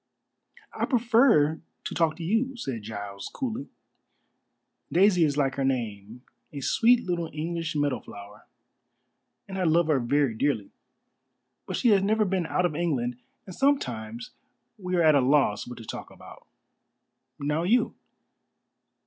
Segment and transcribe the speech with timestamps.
[0.73, 3.69] "I prefer to talk to you," said Giles coolly.
[4.91, 8.47] "Daisy is like her name a sweet little English meadow flower
[9.47, 10.71] and I love her very dearly.
[11.67, 14.31] But she has never been out of England, and sometimes
[14.75, 16.47] we are at a loss what to talk about.
[17.39, 17.93] Now you?"